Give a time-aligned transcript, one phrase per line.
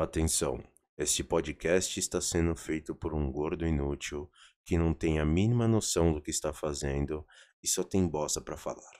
[0.00, 0.62] Atenção,
[0.96, 4.30] este podcast está sendo feito por um gordo inútil
[4.64, 7.26] que não tem a mínima noção do que está fazendo
[7.60, 8.92] e só tem bosta para falar.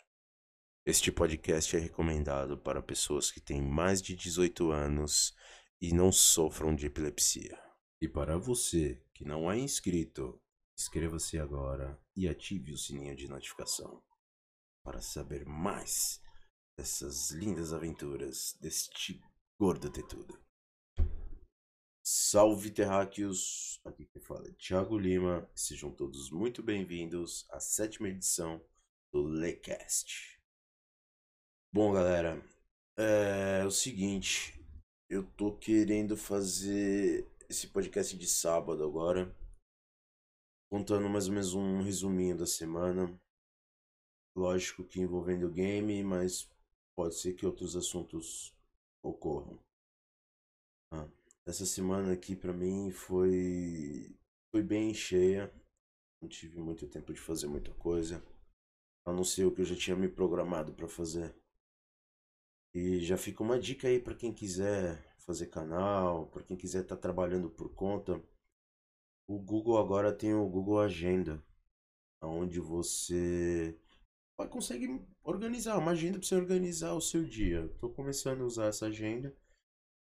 [0.85, 5.37] Este podcast é recomendado para pessoas que têm mais de 18 anos
[5.81, 7.57] e não sofram de epilepsia.
[8.03, 10.43] E para você que não é inscrito,
[10.77, 14.03] inscreva-se agora e ative o sininho de notificação
[14.83, 16.21] para saber mais
[16.77, 19.23] dessas lindas aventuras deste
[19.57, 20.48] gordo tetudo.
[22.11, 23.83] Salve terráqueos!
[23.85, 25.47] Aqui quem fala é Thiago Lima.
[25.55, 28.65] Sejam todos muito bem-vindos à sétima edição
[29.13, 30.41] do Lecast.
[31.71, 32.43] Bom, galera,
[32.97, 34.59] é o seguinte,
[35.07, 39.31] eu tô querendo fazer esse podcast de sábado agora,
[40.71, 43.21] contando mais ou menos um resuminho da semana.
[44.35, 46.51] Lógico que envolvendo o game, mas
[46.97, 48.57] pode ser que outros assuntos
[49.03, 49.68] ocorram.
[51.49, 54.15] Essa semana aqui para mim foi
[54.51, 55.51] foi bem cheia.
[56.21, 58.23] Não tive muito tempo de fazer muita coisa.
[59.07, 61.35] A não ser o que eu já tinha me programado para fazer.
[62.75, 66.97] E já fica uma dica aí para quem quiser fazer canal, para quem quiser estar
[66.97, 68.23] tá trabalhando por conta.
[69.27, 71.43] O Google agora tem o Google Agenda,
[72.23, 73.75] onde você
[74.51, 77.65] consegue organizar uma agenda para você organizar o seu dia.
[77.73, 79.35] Estou começando a usar essa agenda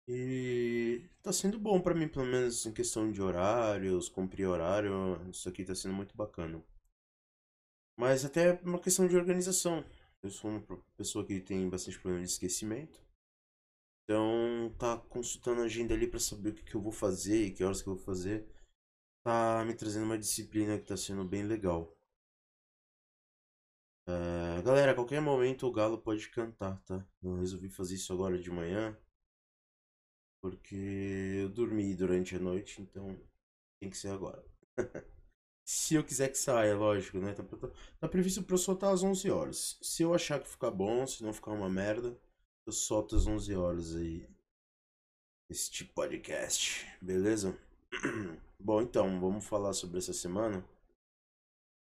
[0.07, 5.47] e tá sendo bom para mim, pelo menos em questão de horários, cumprir horário, isso
[5.49, 6.63] aqui tá sendo muito bacana.
[7.97, 9.83] Mas até uma questão de organização.
[10.21, 10.61] Eu sou uma
[10.95, 13.01] pessoa que tem bastante problema de esquecimento.
[14.03, 17.51] Então, tá consultando a agenda ali para saber o que, que eu vou fazer e
[17.51, 18.47] que horas que eu vou fazer.
[19.23, 21.95] Tá me trazendo uma disciplina que tá sendo bem legal.
[24.07, 27.05] É, galera, a qualquer momento o galo pode cantar, tá?
[27.21, 28.97] Eu resolvi fazer isso agora de manhã.
[30.43, 33.17] Porque eu dormi durante a noite, então
[33.79, 34.43] tem que ser agora.
[35.65, 37.33] Se eu quiser que saia, lógico, né?
[37.33, 37.69] Tá, tá,
[38.01, 39.79] tá previsto pra eu soltar às 11 horas.
[39.81, 42.19] Se eu achar que ficar bom, se não ficar uma merda,
[42.67, 44.27] eu solto às 11 horas aí.
[45.49, 47.57] Este podcast, beleza?
[48.59, 50.65] Bom, então, vamos falar sobre essa semana.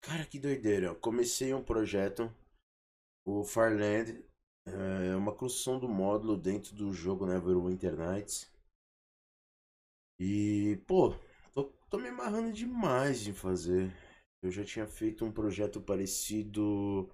[0.02, 0.96] Cara, que doideira.
[0.96, 2.34] Comecei um projeto,
[3.25, 4.23] o Farland,
[4.74, 8.52] é uma construção do módulo dentro do jogo Neverwinter Nights.
[10.19, 11.13] E, pô,
[11.53, 13.91] tô, tô me amarrando demais em fazer.
[14.41, 17.09] Eu já tinha feito um projeto parecido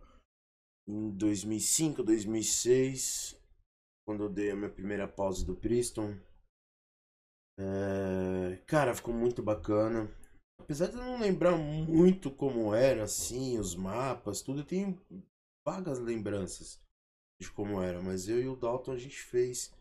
[0.87, 3.39] em 2005, 2006,
[4.07, 6.17] quando eu dei a minha primeira pausa do Priston.
[7.59, 8.57] É...
[8.67, 10.09] Cara, ficou muito bacana.
[10.59, 14.99] Apesar de eu não lembrar muito como era, assim, os mapas, tudo, eu tenho
[15.65, 16.84] vagas lembranças
[17.39, 19.73] de como era, mas eu e o Dalton a gente fez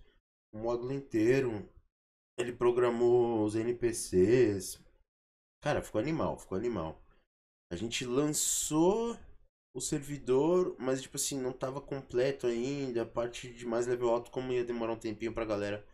[0.53, 1.69] o módulo inteiro.
[2.39, 4.81] Ele programou os NPCs.
[5.63, 7.01] Cara, ficou animal, ficou animal.
[7.71, 9.17] A gente lançou
[9.75, 13.03] o servidor, mas tipo assim, não tava completo ainda.
[13.03, 15.87] A parte de mais level alto, como ia demorar um tempinho pra galera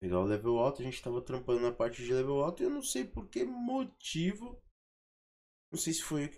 [0.00, 2.70] pegar o level alto, a gente tava trampando na parte de level alto e eu
[2.70, 4.60] não sei por que motivo.
[5.72, 6.28] Não sei se foi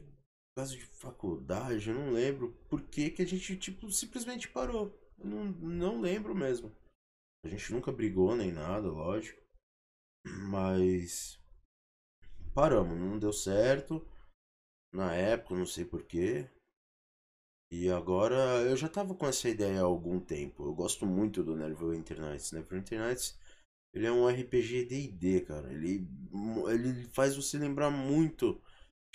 [0.56, 4.99] caso de faculdade, eu não lembro por que, que a gente, tipo, simplesmente parou.
[5.19, 6.75] Eu não, não lembro mesmo.
[7.44, 9.41] A gente nunca brigou nem nada, lógico.
[10.25, 11.39] Mas.
[12.55, 14.05] Paramos, não deu certo.
[14.94, 16.49] Na época, não sei porquê.
[17.71, 20.65] E agora eu já tava com essa ideia há algum tempo.
[20.65, 22.53] Eu gosto muito do Neverwinter Nights.
[22.53, 23.38] Neverwinter Nights
[23.93, 25.71] ele é um RPG D&D, cara.
[25.73, 26.09] Ele,
[26.71, 28.61] ele faz você lembrar muito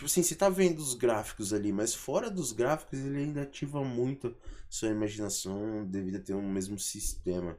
[0.01, 3.83] Tipo assim, você tá vendo os gráficos ali, mas fora dos gráficos ele ainda ativa
[3.83, 4.35] muito
[4.67, 7.55] sua imaginação devido a ter um mesmo sistema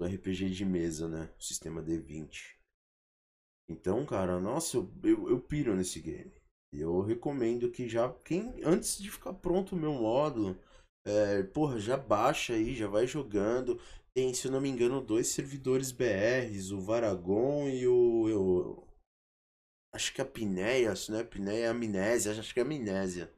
[0.00, 1.30] do RPG de mesa, né?
[1.38, 2.56] O sistema D20.
[3.68, 6.32] Então, cara, nossa, eu, eu, eu piro nesse game.
[6.72, 10.58] Eu recomendo que já, quem antes de ficar pronto o meu módulo,
[11.06, 13.78] é, porra, já baixa aí, já vai jogando.
[14.14, 18.82] Tem, se eu não me engano, dois servidores BRs, o Varagon e o,
[19.94, 22.32] Acho que é apneia, se não é apneia, é amnésia.
[22.32, 23.32] Acho que é amnésia.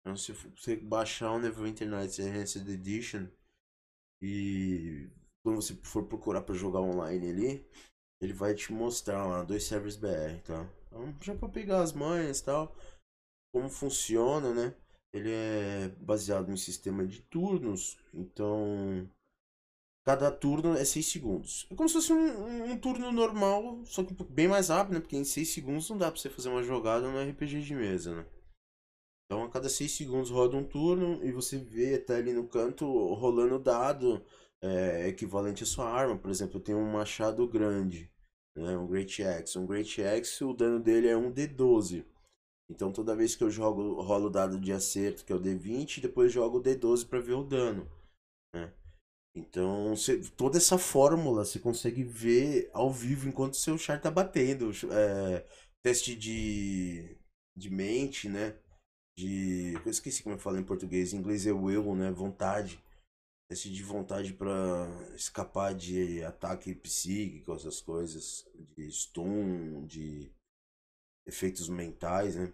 [0.00, 3.26] Então, se você baixar o Neverwinter Nights Enhanced Edition
[4.20, 5.08] e
[5.42, 7.66] quando você for procurar para jogar online ali,
[8.20, 10.68] ele vai te mostrar lá dois servers BR, tá?
[10.86, 12.76] Então, já para pegar as manhas e tal,
[13.52, 14.74] como funciona, né?
[15.12, 19.08] Ele é baseado em sistema de turnos, então
[20.04, 21.66] Cada turno é 6 segundos.
[21.70, 25.00] É como se fosse um, um, turno normal, só que bem mais rápido, né?
[25.00, 28.14] Porque em 6 segundos não dá pra você fazer uma jogada no RPG de mesa,
[28.14, 28.26] né?
[29.24, 32.86] Então a cada 6 segundos roda um turno e você vê até ali no canto
[33.14, 34.22] rolando dado.
[34.62, 36.18] é equivalente à sua arma.
[36.18, 38.10] Por exemplo, eu tenho um machado grande,
[38.54, 38.76] né?
[38.76, 39.58] um Great Axe.
[39.58, 42.04] Um Great Axe, o dano dele é um D12.
[42.70, 46.00] Então toda vez que eu jogo, rolo o dado de acerto, que é o D20,
[46.00, 47.88] depois jogo o D12 para ver o dano.
[49.36, 49.94] Então,
[50.36, 54.70] toda essa fórmula você consegue ver ao vivo enquanto seu char tá batendo.
[54.92, 55.44] É,
[55.82, 57.16] teste de,
[57.56, 58.56] de mente, né?
[59.16, 59.74] De.
[59.84, 61.12] Eu esqueci como eu falo em português.
[61.12, 62.10] Em inglês é will, né?
[62.12, 62.82] Vontade.
[63.48, 68.46] Teste de vontade para escapar de ataque psíquico, essas coisas.
[68.76, 70.32] De stun, de
[71.26, 72.52] efeitos mentais, né?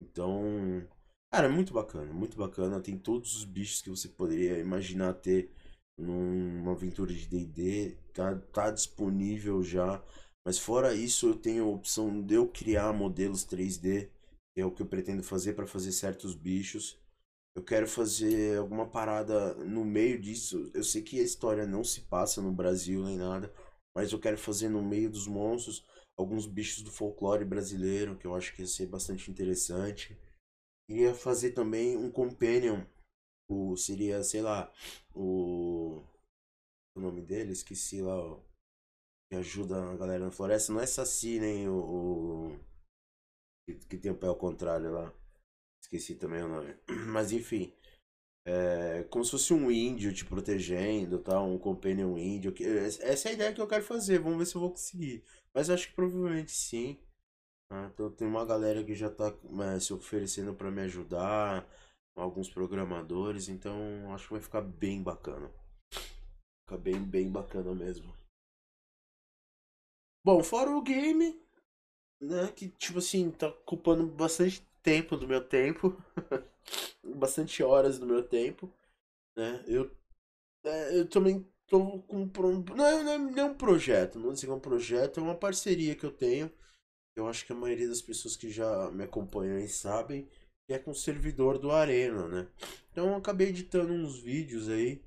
[0.00, 0.86] Então,
[1.30, 2.80] cara, é muito bacana, muito bacana.
[2.80, 5.50] Tem todos os bichos que você poderia imaginar ter
[5.98, 10.02] numa aventura de D&D, tá, tá disponível já.
[10.44, 14.08] Mas fora isso, eu tenho a opção de eu criar modelos 3D,
[14.54, 16.98] que é o que eu pretendo fazer para fazer certos bichos.
[17.54, 20.70] Eu quero fazer alguma parada no meio disso.
[20.72, 23.52] Eu sei que a história não se passa no Brasil nem nada,
[23.94, 25.84] mas eu quero fazer no meio dos monstros
[26.16, 30.16] alguns bichos do folclore brasileiro, que eu acho que ia ser bastante interessante.
[30.88, 32.84] Queria fazer também um companion,
[33.48, 34.72] o, seria, sei lá,
[35.14, 36.02] o,
[36.96, 38.40] o nome dele, esqueci lá, ó,
[39.30, 42.60] que ajuda a galera na floresta, não é Saci nem o, o
[43.66, 45.12] que, que tem o pé ao contrário lá,
[45.82, 46.76] esqueci também o nome,
[47.12, 47.72] mas enfim,
[48.48, 51.38] é, como se fosse um índio te protegendo, tá?
[51.42, 52.54] um companion índio.
[53.02, 55.22] Essa é a ideia que eu quero fazer, vamos ver se eu vou conseguir.
[55.52, 56.98] Mas acho que provavelmente sim.
[57.70, 57.90] Né?
[57.92, 59.34] Então tem uma galera que já tá
[59.74, 61.68] é, se oferecendo para me ajudar,
[62.18, 65.50] alguns programadores, então acho que vai ficar bem bacana.
[66.64, 68.14] Fica bem, bem bacana mesmo.
[70.24, 71.40] Bom, fora o game,
[72.20, 75.96] né, que tipo assim, tá ocupando bastante tempo do meu tempo.
[77.16, 78.72] bastante horas do meu tempo,
[79.36, 79.64] né?
[79.66, 79.90] Eu,
[80.64, 82.30] é, eu também tô com
[82.76, 85.94] não é, não é, não é um projeto, não é um projeto, é uma parceria
[85.94, 86.50] que eu tenho.
[87.16, 90.28] Eu acho que a maioria das pessoas que já me acompanham aí sabem
[90.68, 92.48] que é com o servidor do Arena, né?
[92.92, 95.02] Então eu acabei editando uns vídeos aí.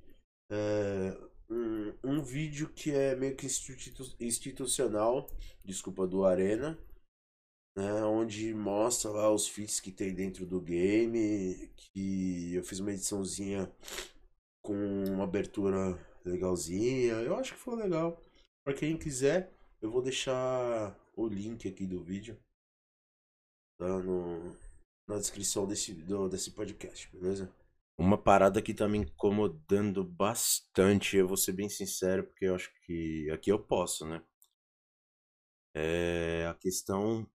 [0.50, 1.16] É,
[1.48, 5.28] um, um vídeo que é meio que institu institucional,
[5.64, 6.76] desculpa, do Arena,
[7.76, 12.92] né, onde mostra lá os feats que tem dentro do game, que eu fiz uma
[12.92, 13.72] ediçãozinha
[14.62, 14.74] com
[15.04, 17.14] uma abertura legalzinha.
[17.14, 18.20] Eu acho que foi legal.
[18.64, 22.36] Para quem quiser, eu vou deixar o link aqui do vídeo
[23.78, 24.56] tá no,
[25.06, 27.52] na descrição desse, do, desse podcast, beleza?
[27.98, 32.70] Uma parada que tá me incomodando bastante, eu vou ser bem sincero, porque eu acho
[32.86, 34.22] que aqui eu posso, né?
[35.74, 37.28] É a questão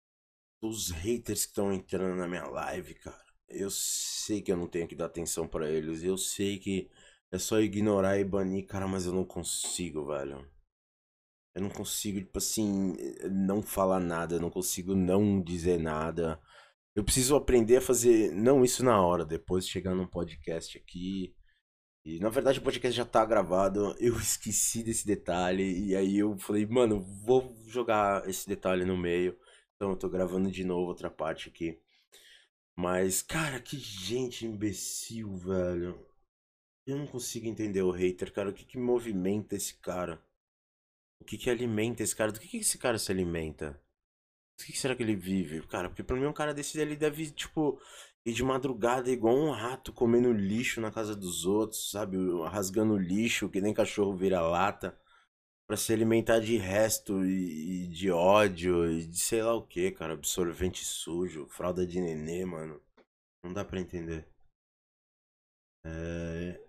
[0.62, 3.26] os haters que estão entrando na minha live, cara.
[3.48, 6.04] Eu sei que eu não tenho que dar atenção para eles.
[6.04, 6.90] Eu sei que
[7.32, 10.50] é só ignorar e banir, cara, mas eu não consigo, velho.
[11.56, 12.96] Eu não consigo, tipo assim,
[13.32, 14.36] não falar nada.
[14.36, 16.40] Eu não consigo não dizer nada.
[16.98, 21.32] Eu preciso aprender a fazer, não isso na hora, depois chegar num podcast aqui.
[22.04, 23.96] E na verdade o podcast já tá gravado.
[24.02, 25.90] Eu esqueci desse detalhe.
[25.90, 29.38] E aí eu falei, mano, vou jogar esse detalhe no meio.
[29.76, 31.80] Então eu tô gravando de novo outra parte aqui.
[32.76, 36.04] Mas, cara, que gente imbecil, velho.
[36.88, 38.50] Eu não consigo entender o hater, cara.
[38.50, 40.20] O que que movimenta esse cara?
[41.22, 42.32] O que que alimenta esse cara?
[42.32, 43.80] Do que que esse cara se alimenta?
[44.60, 45.62] O que, será que ele vive?
[45.68, 47.80] Cara, porque pra mim um cara desse ele deve, tipo,
[48.26, 52.18] ir de madrugada igual um rato comendo lixo na casa dos outros, sabe?
[52.50, 54.98] Rasgando lixo, que nem cachorro vira lata
[55.68, 59.92] para se alimentar de resto e, e, de ódio e de sei lá o que,
[59.92, 60.14] cara.
[60.14, 62.82] Absorvente sujo, fralda de nenê, mano.
[63.44, 64.28] Não dá para entender.
[65.86, 66.62] É...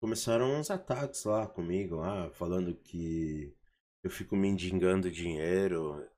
[0.00, 3.54] Começaram uns ataques lá comigo, lá, falando que
[4.02, 6.08] eu fico mendigando dinheiro.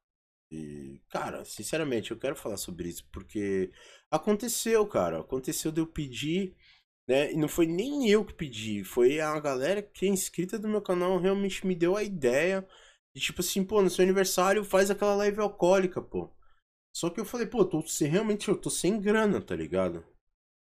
[0.55, 3.71] E, cara, sinceramente, eu quero falar sobre isso porque
[4.11, 5.21] aconteceu, cara.
[5.21, 6.55] Aconteceu de eu pedir
[7.09, 7.33] né?
[7.33, 10.83] E não foi nem eu que pedi, foi a galera que é inscrita do meu
[10.83, 12.67] canal realmente me deu a ideia
[13.15, 16.31] de tipo assim, pô, no seu aniversário faz aquela live alcoólica, pô.
[16.97, 20.05] Só que eu falei, pô, tô sem, realmente eu tô sem grana, tá ligado?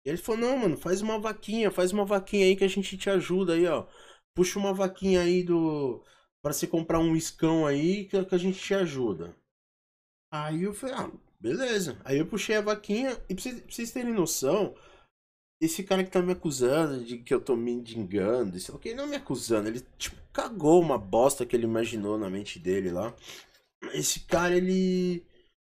[0.05, 2.97] E ele falou, não, mano, faz uma vaquinha, faz uma vaquinha aí que a gente
[2.97, 3.87] te ajuda aí, ó.
[4.35, 6.03] Puxa uma vaquinha aí do.
[6.41, 9.35] para você comprar um iscão aí que, que a gente te ajuda.
[10.43, 11.99] Aí eu falei, ah, beleza.
[12.03, 14.75] Aí eu puxei a vaquinha e pra vocês, pra vocês terem noção,
[15.61, 19.15] esse cara que tá me acusando de que eu tô mendigando, isso que não me
[19.15, 23.15] acusando, ele tipo cagou uma bosta que ele imaginou na mente dele lá.
[23.93, 25.25] Esse cara ele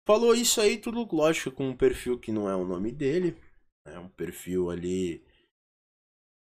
[0.08, 3.38] falou isso aí tudo lógico com um perfil que não é o nome dele,
[3.86, 5.24] é um perfil ali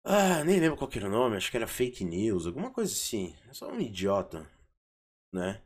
[0.05, 3.37] Ah, nem lembro qual era o nome, acho que era fake news, alguma coisa assim.
[3.49, 4.50] É só um idiota,
[5.33, 5.62] né?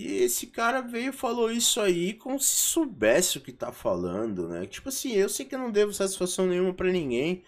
[0.00, 4.66] E esse cara veio falou isso aí como se soubesse o que tá falando, né?
[4.66, 7.44] Tipo assim, eu sei que eu não devo satisfação nenhuma para ninguém,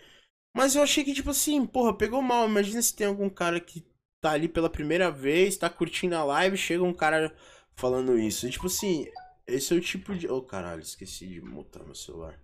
[0.55, 2.47] mas eu achei que, tipo assim, porra, pegou mal.
[2.47, 3.87] Imagina se tem algum cara que
[4.21, 7.35] tá ali pela primeira vez, tá curtindo a live, chega um cara
[7.75, 8.47] falando isso.
[8.47, 9.07] E, tipo assim,
[9.47, 10.29] esse é o tipo de.
[10.29, 12.39] Oh, caralho, esqueci de mutar meu celular.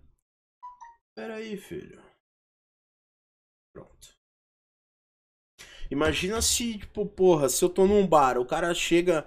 [1.15, 2.03] Pera aí, filho.
[3.75, 4.17] Pronto.
[5.91, 9.27] Imagina se, tipo, porra, se eu tô num bar, o cara chega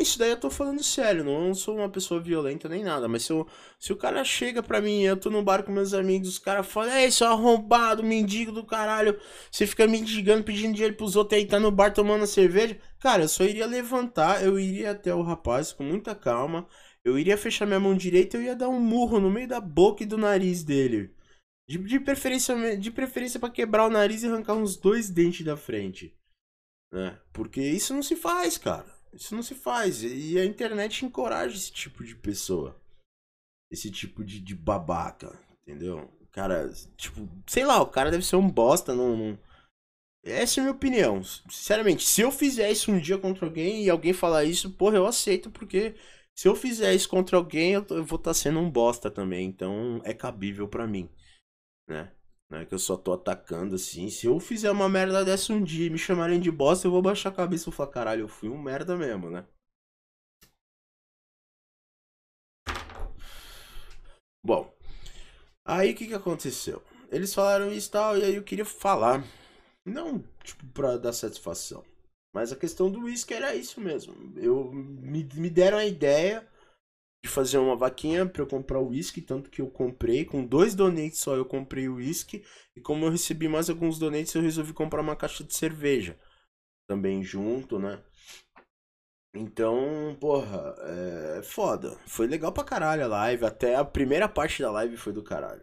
[0.00, 3.32] isso daí eu tô falando sério, não sou uma pessoa violenta nem nada, mas se,
[3.32, 3.46] eu,
[3.78, 6.66] se o cara chega pra mim, eu tô no bar com meus amigos, os caras
[6.66, 9.18] falam, é seu arrombado, mendigo do caralho,
[9.50, 13.28] você fica mendigando, pedindo dinheiro pros outros aí, tá no bar tomando cerveja, cara, eu
[13.28, 16.66] só iria levantar, eu iria até o rapaz com muita calma,
[17.04, 20.02] eu iria fechar minha mão direita, eu ia dar um murro no meio da boca
[20.02, 21.14] e do nariz dele.
[21.68, 25.56] De, de preferência, de preferência para quebrar o nariz e arrancar uns dois dentes da
[25.56, 26.16] frente.
[26.92, 27.16] Né?
[27.32, 28.95] Porque isso não se faz, cara.
[29.12, 30.02] Isso não se faz.
[30.02, 32.80] E a internet encoraja esse tipo de pessoa.
[33.70, 35.38] Esse tipo de, de babaca.
[35.62, 36.10] Entendeu?
[36.32, 38.94] Cara, tipo, sei lá, o cara deve ser um bosta.
[38.94, 39.38] Não, não...
[40.24, 41.22] Essa é a minha opinião.
[41.22, 45.06] Sinceramente, se eu fizer isso um dia contra alguém e alguém falar isso, porra, eu
[45.06, 45.94] aceito, porque
[46.34, 49.48] se eu fizer isso contra alguém, eu, vou estar tá sendo um bosta também.
[49.48, 51.08] Então é cabível para mim,
[51.88, 52.12] né?
[52.50, 54.08] Não é que eu só tô atacando assim.
[54.10, 57.02] Se eu fizer uma merda dessa um dia e me chamarem de bosta, eu vou
[57.02, 59.44] baixar a cabeça e falar, caralho, eu fui um merda mesmo, né?
[64.42, 64.72] Bom,
[65.64, 66.82] aí o que que aconteceu?
[67.10, 69.24] Eles falaram isso e tal, e aí eu queria falar.
[69.84, 71.84] Não, tipo, pra dar satisfação.
[72.32, 74.14] Mas a questão do uísque era isso mesmo.
[74.36, 76.46] Eu me, me deram a ideia
[77.26, 80.74] de fazer uma vaquinha para eu comprar o uísque, tanto que eu comprei, com dois
[80.74, 84.72] donates só eu comprei o uísque, e como eu recebi mais alguns donates, eu resolvi
[84.72, 86.18] comprar uma caixa de cerveja
[86.88, 88.00] também junto, né?
[89.34, 90.74] Então, porra,
[91.38, 91.98] é foda.
[92.06, 95.62] Foi legal pra caralho a live, até a primeira parte da live foi do caralho.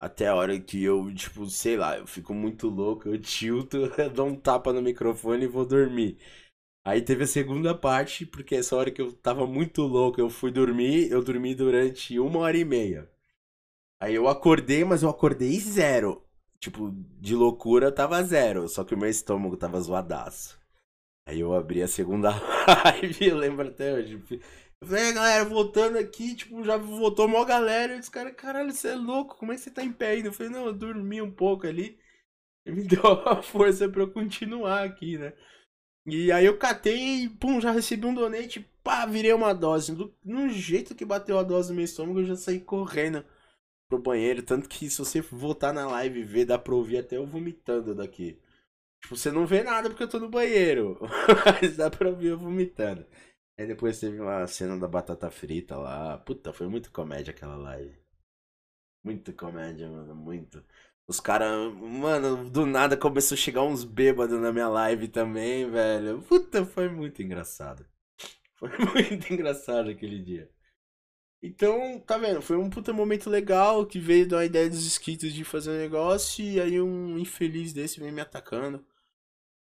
[0.00, 4.10] Até a hora que eu, tipo, sei lá, eu fico muito louco, eu tilto, eu
[4.10, 6.18] dou um tapa no microfone e vou dormir.
[6.86, 10.50] Aí teve a segunda parte, porque essa hora que eu tava muito louco, eu fui
[10.50, 13.10] dormir, eu dormi durante uma hora e meia.
[14.00, 16.22] Aí eu acordei, mas eu acordei zero.
[16.60, 20.58] Tipo, de loucura tava zero, só que o meu estômago tava zoadaço.
[21.26, 22.30] Aí eu abri a segunda
[22.84, 24.22] live, eu lembro até hoje.
[24.80, 27.96] Eu falei, galera, voltando aqui, tipo, já voltou uma galera.
[27.96, 30.28] E os caras, caralho, você é louco, como é que você tá em pé ainda?
[30.28, 31.98] Eu falei, não, eu dormi um pouco ali.
[32.66, 35.32] Me deu a força pra eu continuar aqui, né?
[36.06, 39.94] E aí eu catei e, pum, já recebi um donate, pá, virei uma dose.
[39.94, 43.24] Do, no jeito que bateu a dose no meu estômago, eu já saí correndo
[43.88, 44.42] pro banheiro.
[44.42, 47.94] Tanto que se você voltar na live e ver, dá pra ouvir até eu vomitando
[47.94, 48.38] daqui.
[49.02, 50.98] Tipo, você não vê nada porque eu tô no banheiro.
[51.62, 53.06] Mas dá pra ouvir eu vomitando.
[53.58, 56.18] Aí depois teve uma cena da batata frita lá.
[56.18, 57.96] Puta, foi muito comédia aquela live.
[59.04, 60.64] Muito comédia, mano, muito.
[61.06, 66.22] Os caras, mano, do nada começou a chegar uns bêbados na minha live também, velho.
[66.22, 67.86] Puta, foi muito engraçado.
[68.56, 70.48] Foi muito engraçado aquele dia.
[71.42, 72.40] Então, tá vendo?
[72.40, 76.42] Foi um puta momento legal que veio da ideia dos inscritos de fazer um negócio
[76.42, 78.82] e aí um infeliz desse vem me atacando.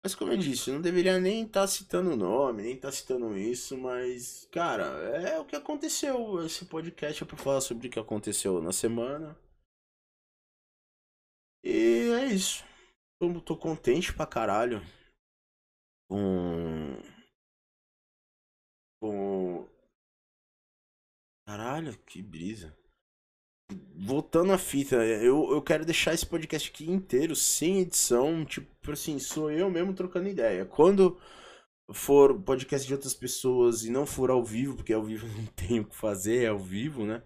[0.04, 2.90] Mas como eu disse, eu não deveria nem estar tá citando o nome, nem estar
[2.90, 6.46] tá citando isso, mas, cara, é o que aconteceu.
[6.46, 9.36] Esse podcast é pra falar sobre o que aconteceu na semana.
[11.63, 12.63] E é isso.
[13.22, 14.82] Eu tô contente pra caralho
[16.10, 16.98] com.
[19.00, 19.68] Com.
[21.48, 22.75] Caralho, que brisa.
[23.96, 28.44] Voltando à fita, eu, eu quero deixar esse podcast aqui inteiro, sem edição.
[28.44, 30.65] Tipo assim, sou eu mesmo trocando ideia.
[30.65, 31.18] Quando
[31.94, 35.84] for podcast de outras pessoas e não for ao vivo, porque ao vivo não tenho
[35.84, 37.24] o que fazer, é ao vivo, né?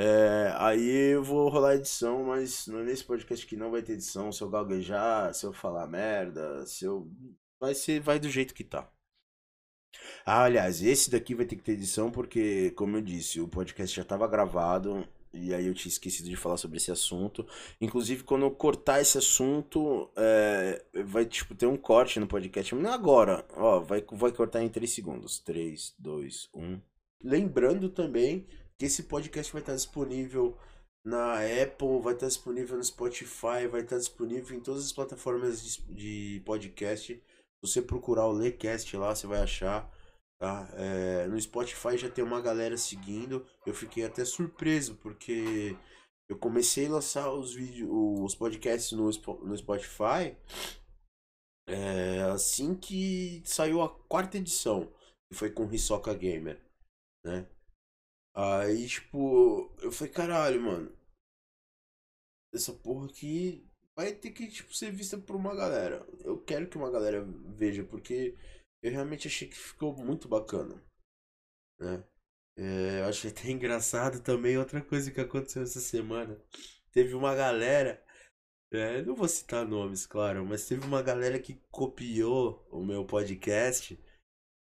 [0.00, 4.30] É, aí eu vou rolar edição, mas nesse podcast aqui não vai ter edição.
[4.30, 7.10] Se eu gaguejar, se eu falar merda, se eu.
[7.58, 7.98] Vai ser.
[7.98, 8.88] Vai do jeito que tá.
[10.24, 13.96] Ah, aliás, esse daqui vai ter que ter edição porque, como eu disse, o podcast
[13.96, 17.44] já estava gravado e aí eu tinha esquecido de falar sobre esse assunto.
[17.80, 22.72] Inclusive, quando eu cortar esse assunto, é, vai tipo ter um corte no podcast.
[22.72, 25.40] Não agora, ó, vai, vai cortar em 3 segundos.
[25.40, 26.80] 3, 2, 1.
[27.24, 28.46] Lembrando também
[28.78, 30.56] que esse podcast vai estar disponível
[31.04, 36.42] na Apple, vai estar disponível no Spotify, vai estar disponível em todas as plataformas de,
[36.44, 37.14] podcast.
[37.14, 37.22] Se
[37.60, 39.90] você procurar o Lecast lá, você vai achar.
[40.40, 40.68] Tá?
[40.74, 43.44] É, no Spotify já tem uma galera seguindo.
[43.66, 45.76] Eu fiquei até surpreso, porque
[46.28, 49.10] eu comecei a lançar os vídeos, os podcasts no,
[49.44, 50.36] no Spotify
[51.68, 54.90] é, assim que saiu a quarta edição,
[55.30, 56.58] que foi com Hisoka Gamer,
[57.24, 57.46] né?
[58.38, 60.96] Aí, tipo, eu falei, caralho, mano.
[62.54, 66.06] Essa porra aqui vai ter que, tipo, ser vista por uma galera.
[66.24, 67.24] Eu quero que uma galera
[67.56, 68.36] veja, porque
[68.82, 70.80] eu realmente achei que ficou muito bacana,
[71.80, 72.04] né?
[72.56, 76.40] É, eu achei até engraçado também outra coisa que aconteceu essa semana.
[76.92, 78.02] Teve uma galera
[78.70, 83.98] é, não vou citar nomes, claro, mas teve uma galera que copiou o meu podcast.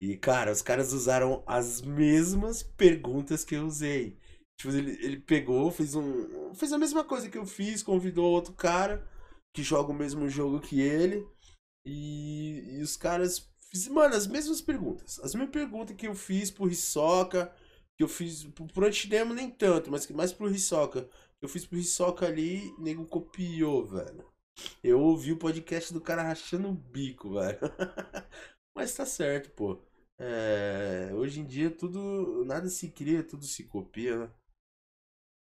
[0.02, 4.18] E, cara, os caras usaram as mesmas perguntas que eu usei.
[4.58, 6.52] Tipo, ele, ele pegou, fez um.
[6.54, 9.08] Fez a mesma coisa que eu fiz, convidou outro cara
[9.54, 11.24] que joga o mesmo jogo que ele.
[11.86, 13.48] E, e os caras.
[13.70, 15.20] Fiz, mano, as mesmas perguntas.
[15.20, 17.54] As mesmas perguntas que eu fiz pro Hisoka,
[17.96, 21.08] que eu fiz pro, pro Antidemo nem tanto, mas mais pro Hisoka
[21.40, 24.28] eu fiz pro Hisoka ali, nego copiou, velho.
[24.82, 27.58] Eu ouvi o podcast do cara rachando o bico, velho.
[28.74, 29.78] Mas tá certo, pô.
[30.24, 32.44] É, hoje em dia tudo.
[32.44, 34.30] Nada se cria, tudo se copia, né?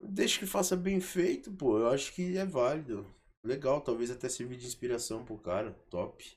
[0.02, 1.78] Deixa que faça bem feito, pô.
[1.78, 3.06] Eu acho que é válido.
[3.46, 5.74] Legal, talvez até servir de inspiração pro cara.
[5.90, 6.36] Top.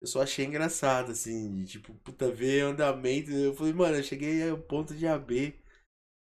[0.00, 3.30] Eu só achei engraçado, assim, tipo, puta, ver andamento.
[3.30, 5.54] Eu falei, mano, eu cheguei ao ponto de AB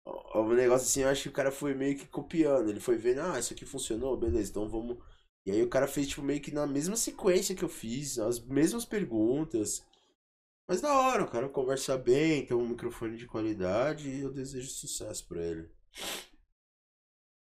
[0.05, 2.69] o negócio assim, eu acho que o cara foi meio que copiando.
[2.69, 4.97] Ele foi vendo, ah, isso aqui funcionou, beleza, então vamos.
[5.45, 8.39] E aí o cara fez, tipo, meio que na mesma sequência que eu fiz, as
[8.39, 9.85] mesmas perguntas.
[10.71, 14.69] Mas da hora, o cara conversa bem, tem um microfone de qualidade e eu desejo
[14.69, 15.69] sucesso pra ele.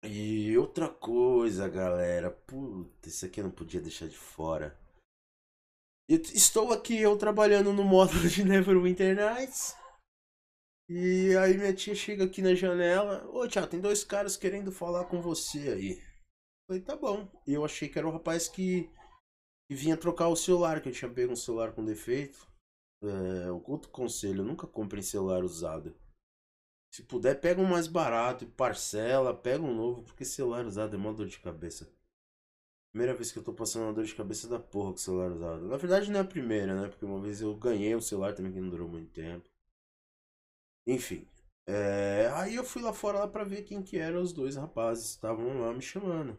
[0.01, 2.31] E outra coisa, galera.
[2.31, 4.79] Puta, isso aqui eu não podia deixar de fora.
[6.07, 9.75] Eu estou aqui eu trabalhando no módulo de Neverwinter Nights.
[10.87, 15.03] E aí minha tia chega aqui na janela, ô tia, tem dois caras querendo falar
[15.03, 16.01] com você aí.
[16.65, 17.29] Falei, tá bom.
[17.45, 18.89] E eu achei que era o rapaz que,
[19.69, 22.47] que vinha trocar o celular, que eu tinha pego um celular com defeito.
[23.01, 25.95] É, outro conselho, nunca compre celular usado.
[26.91, 30.97] Se puder, pega um mais barato e parcela, pega um novo, porque celular usado é
[30.97, 31.91] mó dor de cabeça.
[32.91, 35.67] Primeira vez que eu tô passando uma dor de cabeça da porra com celular usado.
[35.67, 36.87] Na verdade não é a primeira, né?
[36.87, 39.47] Porque uma vez eu ganhei um celular também que não durou muito tempo.
[40.87, 41.27] Enfim.
[41.67, 45.09] É, aí eu fui lá fora lá pra ver quem que eram os dois rapazes.
[45.09, 46.37] Estavam lá me chamando.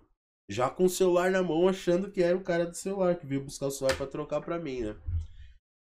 [0.48, 3.44] Já com o celular na mão, achando que era o cara do celular, que veio
[3.44, 4.96] buscar o celular pra trocar pra mim, né?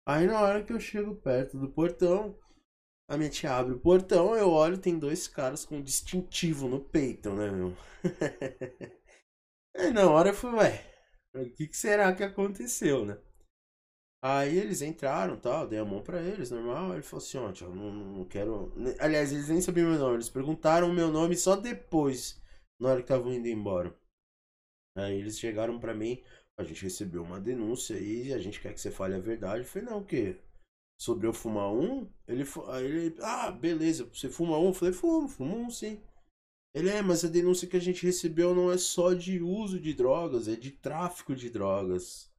[0.05, 2.37] Aí na hora que eu chego perto do portão,
[3.09, 7.31] a minha tia abre o portão, eu olho, tem dois caras com distintivo no peito,
[7.33, 7.75] né, meu?
[9.75, 10.85] Aí na hora eu falei, ué,
[11.35, 13.17] o que, que será que aconteceu, né?
[14.23, 16.93] Aí eles entraram, tal, dei a mão pra eles, normal.
[16.93, 18.71] Ele falou assim, ó, tio, não, não quero.
[18.99, 22.39] Aliás, eles nem sabiam meu nome, eles perguntaram o meu nome só depois,
[22.79, 23.95] na hora que estavam indo embora.
[24.95, 26.21] Aí eles chegaram pra mim,
[26.61, 29.59] a gente recebeu uma denúncia aí, a gente quer que você fale a verdade.
[29.59, 30.37] Eu falei, não, o quê?
[30.99, 32.07] Sobre eu fumar um?
[32.27, 34.67] Ele, aí ele, ah, beleza, você fuma um?
[34.67, 36.01] Eu falei, fumo, fumo um sim.
[36.73, 39.93] Ele é, mas a denúncia que a gente recebeu não é só de uso de
[39.93, 42.31] drogas, é de tráfico de drogas.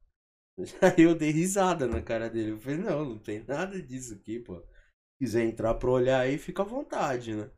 [0.81, 2.51] Aí eu dei risada na cara dele.
[2.51, 4.59] Eu falei, não, não tem nada disso aqui, pô.
[4.59, 4.65] Se
[5.19, 7.49] quiser entrar pra olhar aí, fica à vontade, né?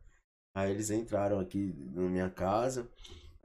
[0.56, 2.90] Aí eles entraram aqui na minha casa,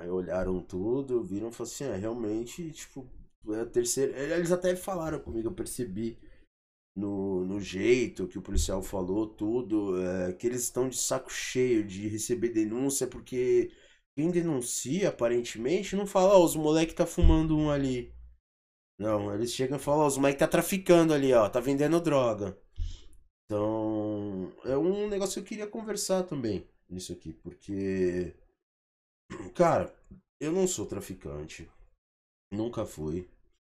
[0.00, 3.06] aí olharam tudo, viram e falaram assim, é, realmente, tipo,
[3.50, 4.18] é a terceira.
[4.34, 6.18] Eles até falaram comigo, eu percebi
[6.96, 11.86] no, no jeito que o policial falou, tudo, é, que eles estão de saco cheio
[11.86, 13.70] de receber denúncia, porque
[14.16, 18.14] quem denuncia, aparentemente, não fala, ó, oh, os moleque tá fumando um ali.
[18.98, 22.58] Não, eles chegam e falam, ó, os moleques tá traficando ali, ó, tá vendendo droga.
[23.46, 28.34] Então, é um negócio que eu queria conversar também nisso aqui, porque
[29.54, 29.94] cara,
[30.40, 31.68] eu não sou traficante.
[32.52, 33.28] Nunca fui,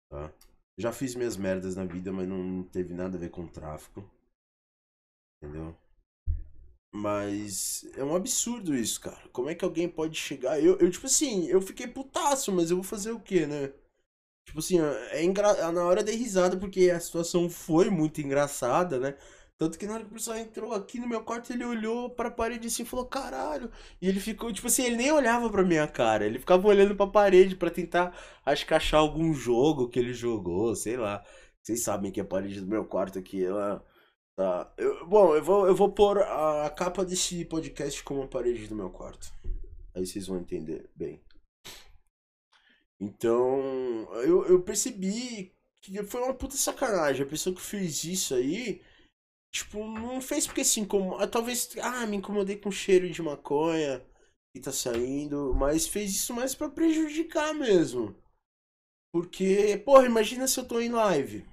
[0.10, 0.32] tá?
[0.78, 4.04] Já fiz minhas merdas na vida, mas não teve nada a ver com tráfico.
[5.42, 5.76] Entendeu?
[6.94, 9.28] Mas é um absurdo isso, cara.
[9.30, 10.62] Como é que alguém pode chegar?
[10.62, 13.74] Eu, eu tipo assim, eu fiquei putaço, mas eu vou fazer o quê, né?
[14.46, 14.80] Tipo assim,
[15.12, 15.72] é engra...
[15.72, 19.18] na hora dei risada porque a situação foi muito engraçada, né?
[19.62, 22.32] Tanto que na hora que o pessoal entrou aqui no meu quarto, ele olhou pra
[22.32, 23.72] parede assim e falou, caralho.
[24.02, 26.26] E ele ficou, tipo assim, ele nem olhava pra minha cara.
[26.26, 28.12] Ele ficava olhando pra parede para tentar,
[28.44, 31.24] acho que achar algum jogo que ele jogou, sei lá.
[31.62, 33.86] Vocês sabem que a parede do meu quarto aqui, ela
[34.36, 34.74] tá.
[34.80, 38.68] Eu, bom, eu vou, eu vou pôr a, a capa desse podcast como a parede
[38.68, 39.32] do meu quarto.
[39.94, 41.22] Aí vocês vão entender bem.
[43.00, 43.60] Então,
[44.24, 47.24] eu, eu percebi que foi uma puta sacanagem.
[47.24, 48.82] A pessoa que fez isso aí,
[49.52, 51.28] tipo, não fez porque se incomodou.
[51.28, 54.06] Talvez, ah, me incomodei com cheiro de maconha.
[54.56, 58.16] que tá saindo, mas fez isso mais para prejudicar mesmo.
[59.14, 61.46] Porque, porra, imagina se eu tô em live.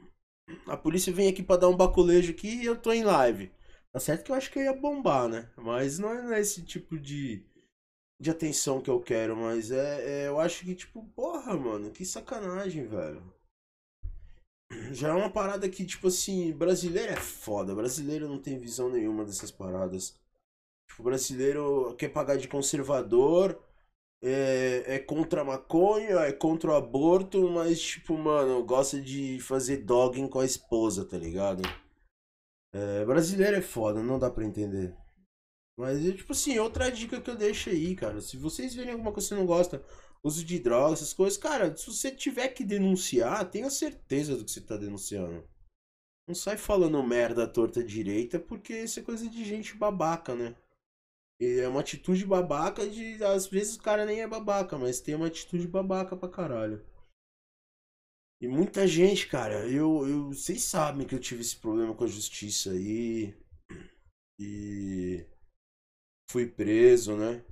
[0.67, 3.53] A polícia vem aqui para dar um baculejo aqui e eu tô em live.
[3.93, 5.51] Tá certo que eu acho que eu ia bombar, né?
[5.57, 7.45] Mas não é esse tipo de,
[8.21, 12.05] de atenção que eu quero, mas é, é eu acho que, tipo, porra, mano, que
[12.05, 13.23] sacanagem, velho.
[14.92, 17.74] Já é uma parada que, tipo assim, brasileiro é foda.
[17.74, 20.16] Brasileiro não tem visão nenhuma dessas paradas.
[20.88, 23.59] Tipo, brasileiro quer pagar de conservador,
[24.22, 29.78] é, é contra a maconha, é contra o aborto, mas, tipo, mano, gosta de fazer
[29.78, 31.62] dogging com a esposa, tá ligado?
[32.72, 34.94] É, brasileiro é foda, não dá pra entender.
[35.76, 38.20] Mas, tipo assim, outra dica que eu deixo aí, cara.
[38.20, 39.85] Se vocês verem alguma coisa que você não gosta,
[40.22, 44.50] uso de drogas, essas coisas, cara, se você tiver que denunciar, tenha certeza do que
[44.50, 45.48] você tá denunciando.
[46.26, 50.54] Não sai falando merda torta direita, porque isso é coisa de gente babaca, né?
[51.40, 53.22] E é uma atitude babaca de.
[53.24, 56.85] Às vezes o cara nem é babaca, mas tem uma atitude babaca pra caralho.
[58.40, 60.28] E muita gente, cara, eu, eu.
[60.28, 63.35] Vocês sabem que eu tive esse problema com a justiça aí.
[64.38, 65.24] E.
[66.31, 67.42] Fui preso, né?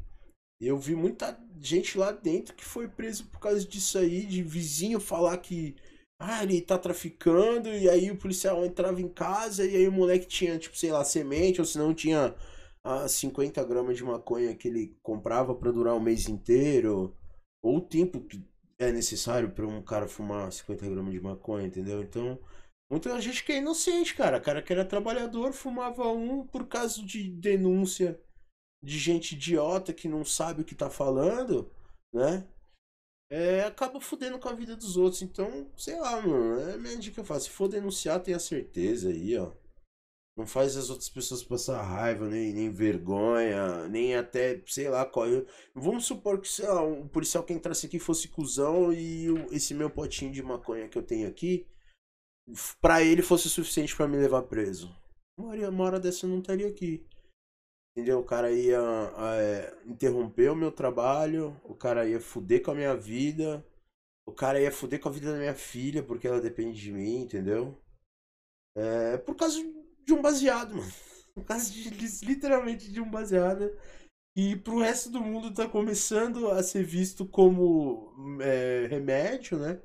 [0.60, 4.98] Eu vi muita gente lá dentro que foi preso por causa disso aí, de vizinho
[4.98, 5.76] falar que
[6.18, 10.26] ah, ele tá traficando, e aí o policial entrava em casa e aí o moleque
[10.26, 12.34] tinha, tipo, sei lá, semente, ou se não tinha
[12.82, 17.14] ah, 50 gramas de maconha que ele comprava para durar um mês inteiro,
[17.62, 18.42] ou o tempo que
[18.78, 22.02] é necessário para um cara fumar 50 gramas de maconha, entendeu?
[22.02, 22.38] Então,
[22.90, 24.38] muita gente que é inocente, cara.
[24.38, 28.20] O cara que era trabalhador fumava um por causa de denúncia
[28.86, 31.68] de gente idiota que não sabe o que tá falando,
[32.14, 32.46] né?
[33.28, 35.22] É, acaba fudendo com a vida dos outros.
[35.22, 36.60] Então, sei lá, mano.
[36.60, 37.46] É a minha dica que eu faço.
[37.46, 39.52] Se for denunciar, tenha certeza aí, ó.
[40.36, 45.26] Não faz as outras pessoas passar raiva, nem, nem vergonha, nem até, sei lá, qual.
[45.74, 49.90] Vamos supor que, sei lá, um policial que entrasse aqui fosse cuzão e esse meu
[49.90, 51.66] potinho de maconha que eu tenho aqui,
[52.82, 54.94] pra ele fosse suficiente para me levar preso.
[55.38, 57.04] Uma hora, uma hora dessa eu não estaria aqui.
[57.96, 58.20] Entendeu?
[58.20, 58.78] O cara ia
[59.40, 63.64] é, interromper o meu trabalho, o cara ia fuder com a minha vida,
[64.26, 67.22] o cara ia fuder com a vida da minha filha, porque ela depende de mim,
[67.22, 67.80] entendeu?
[68.76, 69.56] É por causa
[70.04, 70.92] de um baseado, mano.
[71.34, 71.90] Por causa de
[72.24, 73.70] literalmente de um baseado.
[74.34, 79.78] E pro resto do mundo tá começando a ser visto como é, remédio, né?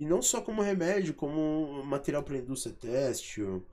[0.00, 3.64] E não só como remédio, como material para indústria têxtil,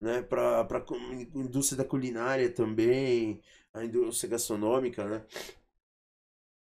[0.00, 5.26] né, para a indústria da culinária também, a indústria gastronômica, né?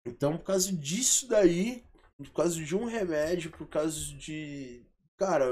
[0.06, 1.84] Então, por causa disso daí,
[2.18, 4.86] por causa de um remédio, por causa de,
[5.18, 5.46] cara,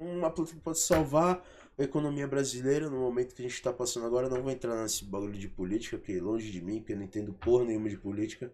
[0.00, 1.44] uma planta que pode salvar
[1.78, 5.04] a economia brasileira no momento que a gente está passando agora, não vou entrar nesse
[5.04, 8.52] bagulho de política, porque longe de mim, porque eu não entendo porra nenhuma de política,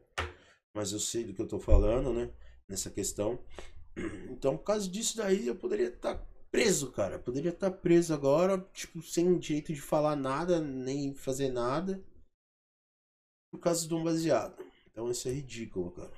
[0.74, 2.30] mas eu sei do que eu tô falando, né,
[2.68, 3.38] nessa questão.
[4.30, 7.18] Então, por causa disso daí, eu poderia estar tá preso, cara.
[7.18, 12.00] Poderia estar tá preso agora, tipo, sem jeito de falar nada, nem fazer nada.
[13.50, 14.64] Por causa de um baseado.
[14.86, 16.12] Então isso é ridículo, cara.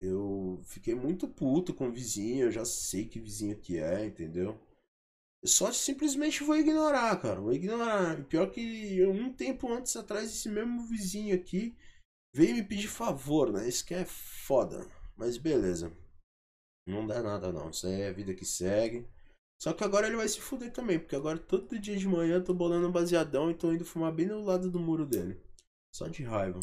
[0.00, 4.58] Eu fiquei muito puto com o vizinho, eu já sei que vizinho que é, entendeu?
[5.42, 7.38] Eu só simplesmente vou ignorar, cara.
[7.38, 8.24] Vou ignorar.
[8.24, 11.76] Pior que um tempo antes atrás, esse mesmo vizinho aqui
[12.34, 13.68] veio me pedir favor, né?
[13.68, 14.86] Isso que é foda.
[15.14, 15.92] Mas beleza.
[16.86, 17.68] Não dá nada não.
[17.68, 19.06] Isso é a vida que segue.
[19.60, 22.44] Só que agora ele vai se fuder também, porque agora todo dia de manhã eu
[22.44, 25.40] tô bolando um baseadão e tô indo fumar bem do lado do muro dele.
[25.94, 26.60] Só de raiva.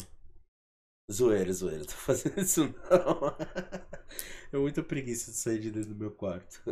[1.10, 3.36] Zoeira, zoeira, tô fazendo isso não.
[4.52, 6.62] é muita preguiça de sair de dentro do meu quarto.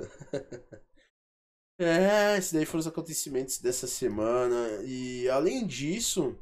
[1.80, 4.82] é, esses daí foram os acontecimentos dessa semana.
[4.84, 6.38] E além disso,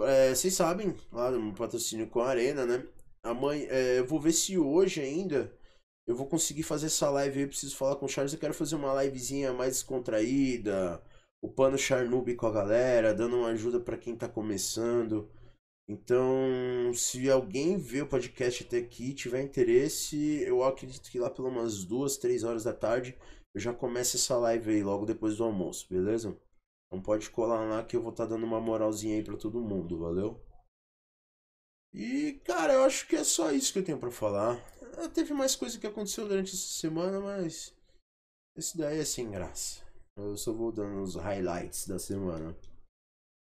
[0.00, 2.86] é, vocês sabem, lá no patrocínio com a Arena, né?
[3.22, 5.52] Amanhã, é, eu vou ver se hoje ainda
[6.06, 7.46] eu vou conseguir fazer essa live aí.
[7.46, 8.32] Preciso falar com o Charles.
[8.32, 11.02] Eu quero fazer uma livezinha mais descontraída.
[11.42, 15.30] O pano Charnube com a galera, dando uma ajuda para quem tá começando.
[15.86, 21.52] Então, se alguém vê o podcast até aqui tiver interesse, eu acredito que lá pelas
[21.52, 23.14] umas duas, três horas da tarde
[23.54, 26.36] eu já começo essa live aí, logo depois do almoço, beleza?
[26.86, 29.60] Então pode colar lá que eu vou estar tá dando uma moralzinha aí pra todo
[29.60, 30.44] mundo, valeu?
[31.92, 34.60] E, cara, eu acho que é só isso que eu tenho para falar.
[34.98, 37.74] Ah, teve mais coisa que aconteceu durante essa semana, mas
[38.56, 39.82] esse daí é sem graça.
[40.16, 42.56] Eu só vou dando os highlights da semana.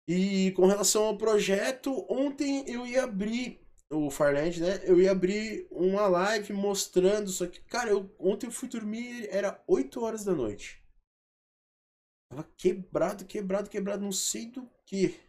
[0.08, 3.60] E com relação ao projeto, ontem eu ia abrir
[3.92, 4.82] o Farland, né?
[4.84, 9.64] Eu ia abrir uma live mostrando, só que, cara, eu, ontem eu fui dormir, era
[9.68, 10.84] 8 horas da noite.
[12.30, 15.20] Tava quebrado, quebrado, quebrado, não sei do que.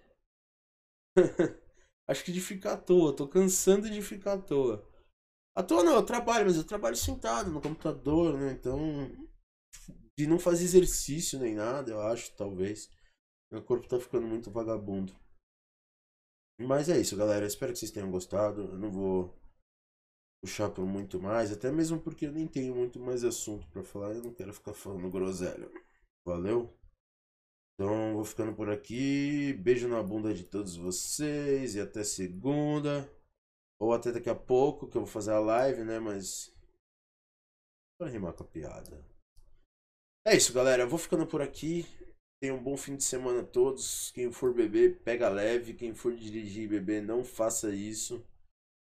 [2.08, 3.14] Acho que de ficar à toa.
[3.14, 4.86] Tô cansando de ficar à toa.
[5.56, 8.52] À toa não, eu trabalho, mas eu trabalho sentado no computador, né?
[8.52, 8.78] Então.
[10.18, 12.90] De não fazer exercício nem nada, eu acho, talvez.
[13.50, 15.14] Meu corpo tá ficando muito vagabundo.
[16.60, 17.46] Mas é isso, galera.
[17.46, 18.62] Espero que vocês tenham gostado.
[18.62, 19.34] Eu não vou
[20.42, 24.14] puxar por muito mais, até mesmo porque eu nem tenho muito mais assunto para falar.
[24.14, 25.70] Eu não quero ficar falando groselha.
[26.26, 26.74] Valeu?
[27.74, 29.54] Então, vou ficando por aqui.
[29.54, 33.10] Beijo na bunda de todos vocês e até segunda.
[33.78, 35.98] Ou até daqui a pouco, que eu vou fazer a live, né?
[35.98, 36.54] Mas.
[37.98, 39.04] Pra rimar com a piada.
[40.26, 40.82] É isso, galera.
[40.82, 41.86] Eu vou ficando por aqui.
[42.40, 44.10] Tenham um bom fim de semana a todos.
[44.12, 45.74] Quem for beber, pega leve.
[45.74, 48.24] Quem for dirigir e beber, não faça isso.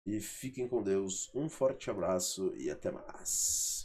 [0.05, 1.31] E fiquem com Deus.
[1.33, 3.84] Um forte abraço e até mais.